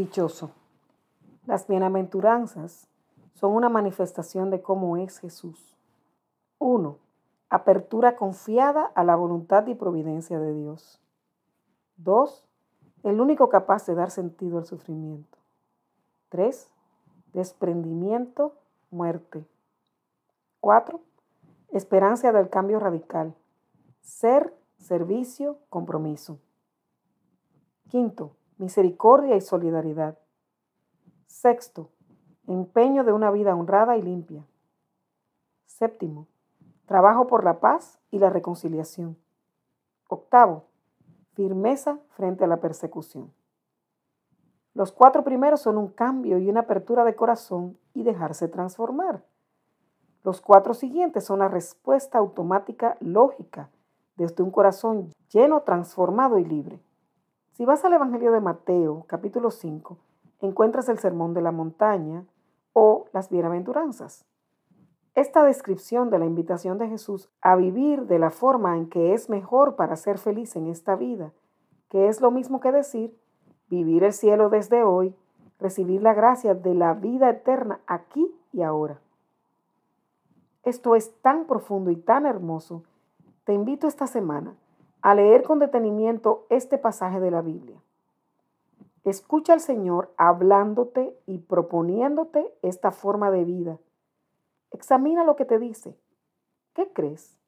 [0.00, 0.52] Dichoso.
[1.44, 2.88] Las bienaventuranzas
[3.34, 5.76] son una manifestación de cómo es Jesús.
[6.58, 6.96] 1.
[7.50, 11.02] Apertura confiada a la voluntad y providencia de Dios.
[11.98, 12.46] 2.
[13.02, 15.36] El único capaz de dar sentido al sufrimiento.
[16.30, 16.70] 3.
[17.34, 18.54] Desprendimiento,
[18.90, 19.46] muerte.
[20.60, 20.98] 4.
[21.72, 23.34] Esperanza del cambio radical.
[24.00, 26.38] Ser, servicio, compromiso.
[27.90, 30.18] Quinto, misericordia y solidaridad.
[31.26, 31.88] Sexto,
[32.46, 34.46] empeño de una vida honrada y limpia.
[35.64, 36.26] Séptimo,
[36.84, 39.16] trabajo por la paz y la reconciliación.
[40.08, 40.64] Octavo,
[41.32, 43.32] firmeza frente a la persecución.
[44.74, 49.24] Los cuatro primeros son un cambio y una apertura de corazón y dejarse transformar.
[50.22, 53.70] Los cuatro siguientes son la respuesta automática lógica
[54.16, 56.78] desde un corazón lleno, transformado y libre.
[57.60, 59.98] Si vas al Evangelio de Mateo, capítulo 5,
[60.40, 62.24] encuentras el Sermón de la Montaña
[62.72, 64.24] o las Bienaventuranzas.
[65.14, 69.28] Esta descripción de la invitación de Jesús a vivir de la forma en que es
[69.28, 71.32] mejor para ser feliz en esta vida,
[71.90, 73.14] que es lo mismo que decir
[73.68, 75.14] vivir el cielo desde hoy,
[75.58, 79.02] recibir la gracia de la vida eterna aquí y ahora.
[80.62, 82.84] Esto es tan profundo y tan hermoso.
[83.44, 84.56] Te invito esta semana
[85.02, 87.80] a leer con detenimiento este pasaje de la Biblia.
[89.04, 93.78] Escucha al Señor hablándote y proponiéndote esta forma de vida.
[94.72, 95.96] Examina lo que te dice.
[96.74, 97.38] ¿Qué crees?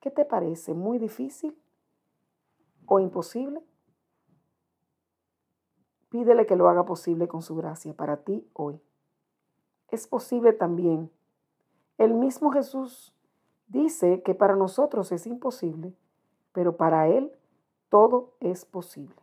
[0.00, 0.72] ¿Qué te parece?
[0.74, 1.58] ¿Muy difícil
[2.86, 3.62] o imposible?
[6.08, 8.80] Pídele que lo haga posible con su gracia para ti hoy.
[9.88, 11.10] Es posible también.
[11.98, 13.12] El mismo Jesús
[13.68, 15.94] dice que para nosotros es imposible
[16.52, 17.32] pero para Él
[17.88, 19.16] todo es posible.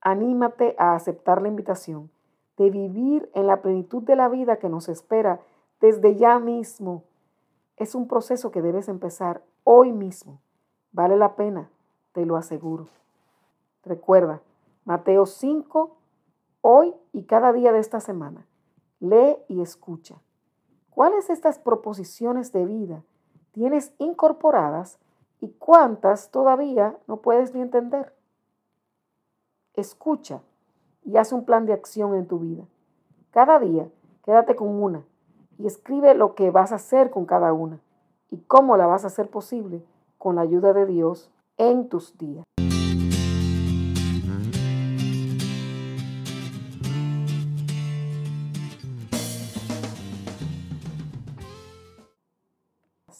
[0.00, 2.10] Anímate a aceptar la invitación
[2.56, 5.40] de vivir en la plenitud de la vida que nos espera
[5.80, 7.04] desde ya mismo.
[7.76, 10.40] Es un proceso que debes empezar hoy mismo.
[10.92, 11.70] Vale la pena,
[12.12, 12.88] te lo aseguro.
[13.84, 14.40] Recuerda,
[14.84, 15.96] Mateo 5,
[16.60, 18.46] hoy y cada día de esta semana.
[19.00, 20.20] Lee y escucha.
[20.90, 23.04] ¿Cuáles estas proposiciones de vida
[23.52, 24.98] tienes incorporadas
[25.40, 28.12] y cuántas todavía no puedes ni entender.
[29.74, 30.40] Escucha
[31.04, 32.64] y haz un plan de acción en tu vida.
[33.30, 33.88] Cada día
[34.24, 35.04] quédate con una
[35.58, 37.80] y escribe lo que vas a hacer con cada una
[38.30, 39.82] y cómo la vas a hacer posible
[40.18, 42.44] con la ayuda de Dios en tus días.